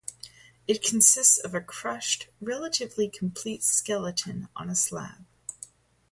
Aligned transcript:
It 0.67 0.81
consists 0.83 1.37
of 1.37 1.53
a 1.53 1.61
crushed, 1.61 2.27
relatively 2.41 3.07
complete 3.07 3.63
skeleton 3.63 4.47
on 4.55 4.67
a 4.67 4.75
slab. 4.75 5.27